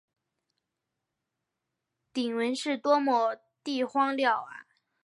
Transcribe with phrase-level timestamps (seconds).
[2.11, 4.65] 鼎文是多么地荒谬啊！